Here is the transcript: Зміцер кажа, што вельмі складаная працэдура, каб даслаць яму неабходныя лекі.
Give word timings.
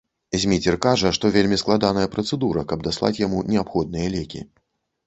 Зміцер 0.43 0.77
кажа, 0.85 1.11
што 1.17 1.31
вельмі 1.35 1.59
складаная 1.63 2.07
працэдура, 2.17 2.65
каб 2.73 2.87
даслаць 2.89 3.17
яму 3.25 3.47
неабходныя 3.53 4.07
лекі. 4.19 4.45